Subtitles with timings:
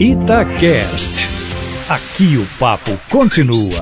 [0.00, 1.30] Itacast.
[1.88, 3.80] Aqui o papo continua.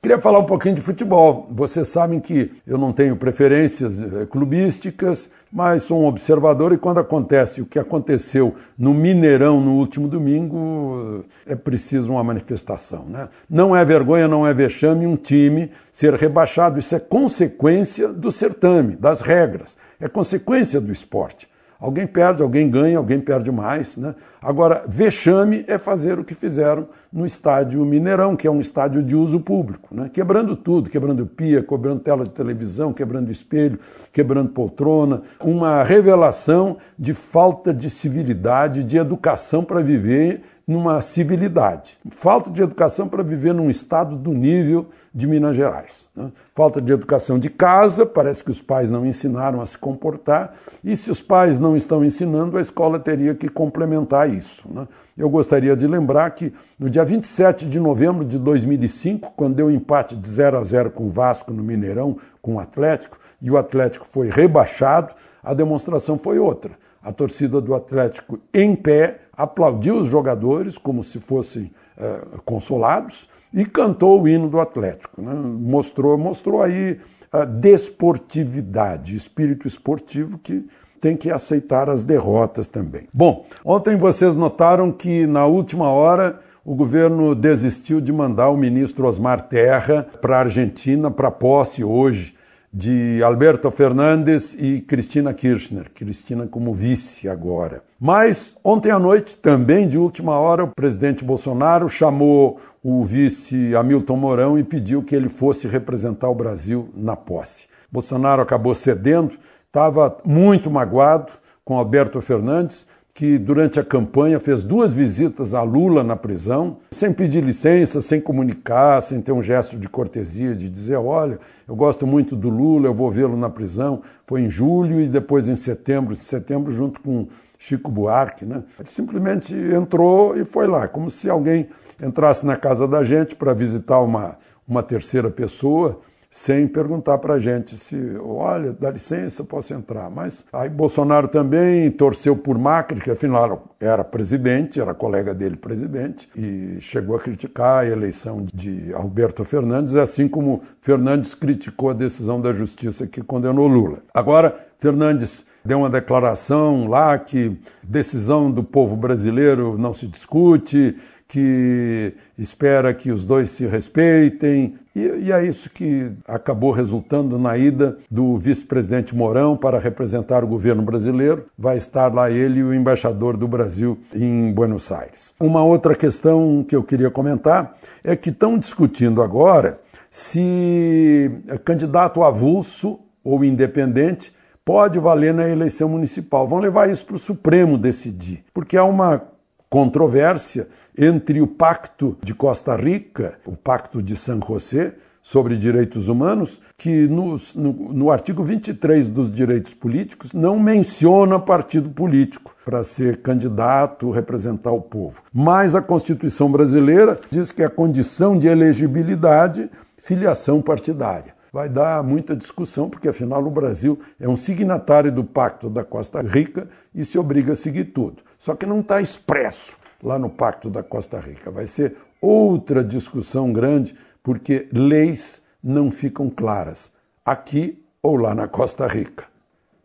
[0.00, 1.48] Queria falar um pouquinho de futebol.
[1.50, 6.98] Vocês sabem que eu não tenho preferências eh, clubísticas, mas sou um observador e quando
[6.98, 13.06] acontece o que aconteceu no Mineirão no último domingo, é preciso uma manifestação.
[13.08, 13.28] Né?
[13.50, 16.78] Não é vergonha, não é vexame um time ser rebaixado.
[16.78, 21.51] Isso é consequência do certame, das regras, é consequência do esporte.
[21.82, 23.96] Alguém perde, alguém ganha, alguém perde mais.
[23.96, 24.14] Né?
[24.40, 29.16] Agora, vexame é fazer o que fizeram no estádio Mineirão, que é um estádio de
[29.16, 30.08] uso público, né?
[30.08, 33.80] quebrando tudo, quebrando pia, quebrando tela de televisão, quebrando espelho,
[34.12, 35.22] quebrando poltrona.
[35.40, 41.98] Uma revelação de falta de civilidade, de educação para viver numa civilidade.
[42.10, 46.08] Falta de educação para viver num estado do nível de Minas Gerais.
[46.14, 46.30] Né?
[46.54, 50.94] Falta de educação de casa, parece que os pais não ensinaram a se comportar, e
[50.96, 54.68] se os pais não estão ensinando, a escola teria que complementar isso.
[54.72, 54.86] Né?
[55.16, 60.16] Eu gostaria de lembrar que no dia 27 de novembro de 2005, quando deu empate
[60.16, 64.06] de 0 a 0 com o Vasco no Mineirão, com o Atlético, e o Atlético
[64.06, 66.72] foi rebaixado, a demonstração foi outra.
[67.02, 73.64] A torcida do Atlético em pé aplaudiu os jogadores como se fossem é, consolados e
[73.64, 75.20] cantou o hino do Atlético.
[75.20, 75.32] Né?
[75.34, 76.98] Mostrou, mostrou aí
[77.32, 80.66] a desportividade, espírito esportivo que
[81.00, 83.08] tem que aceitar as derrotas também.
[83.12, 89.08] Bom, ontem vocês notaram que na última hora o governo desistiu de mandar o ministro
[89.08, 92.34] Osmar Terra para a Argentina para posse hoje
[92.72, 97.82] de Alberto Fernandes e Cristina Kirchner, Cristina como vice agora.
[98.00, 104.16] Mas ontem à noite, também de última hora, o presidente Bolsonaro chamou o vice Hamilton
[104.16, 107.66] Mourão e pediu que ele fosse representar o Brasil na posse.
[107.90, 109.36] Bolsonaro acabou cedendo,
[109.66, 111.32] estava muito magoado
[111.64, 117.12] com Alberto Fernandes, que durante a campanha fez duas visitas a Lula na prisão, sem
[117.12, 122.06] pedir licença, sem comunicar, sem ter um gesto de cortesia, de dizer: olha, eu gosto
[122.06, 124.00] muito do Lula, eu vou vê-lo na prisão.
[124.26, 127.26] Foi em julho e depois em setembro, setembro junto com
[127.58, 128.46] Chico Buarque.
[128.46, 128.64] Né?
[128.78, 131.68] Ele simplesmente entrou e foi lá, como se alguém
[132.02, 136.00] entrasse na casa da gente para visitar uma, uma terceira pessoa
[136.32, 140.08] sem perguntar para a gente se, olha, dá licença, posso entrar.
[140.08, 146.30] Mas aí Bolsonaro também torceu por Macri, que afinal era presidente, era colega dele presidente,
[146.34, 152.40] e chegou a criticar a eleição de Alberto Fernandes, assim como Fernandes criticou a decisão
[152.40, 153.98] da justiça que condenou Lula.
[154.14, 160.96] Agora, Fernandes deu uma declaração lá que decisão do povo brasileiro não se discute,
[161.32, 164.74] que espera que os dois se respeitem.
[164.94, 170.46] E, e é isso que acabou resultando na ida do vice-presidente Mourão para representar o
[170.46, 171.46] governo brasileiro.
[171.58, 175.32] Vai estar lá ele e o embaixador do Brasil em Buenos Aires.
[175.40, 179.80] Uma outra questão que eu queria comentar é que estão discutindo agora
[180.10, 181.30] se
[181.64, 184.30] candidato avulso ou independente
[184.64, 186.46] pode valer na eleição municipal.
[186.46, 189.22] Vão levar isso para o Supremo decidir, porque há uma
[189.68, 196.60] controvérsia entre o Pacto de Costa Rica, o Pacto de San José, sobre direitos humanos,
[196.76, 203.18] que no, no, no, artigo 23 dos direitos políticos não menciona partido político para ser
[203.18, 205.22] candidato, representar o povo.
[205.32, 212.34] Mas a Constituição brasileira diz que a condição de elegibilidade, filiação partidária vai dar muita
[212.34, 217.18] discussão, porque afinal o Brasil é um signatário do Pacto da Costa Rica e se
[217.18, 218.22] obriga a seguir tudo.
[218.38, 221.50] Só que não está expresso lá no Pacto da Costa Rica.
[221.50, 226.90] Vai ser outra discussão grande, porque leis não ficam claras,
[227.24, 229.26] aqui ou lá na Costa Rica.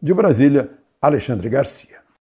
[0.01, 1.97] De Brasília, Alexandre Garcia.